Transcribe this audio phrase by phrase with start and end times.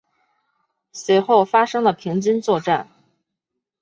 [0.93, 2.89] 随后发生了平津作战。